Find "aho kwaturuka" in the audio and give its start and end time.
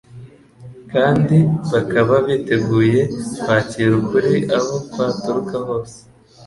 4.57-5.55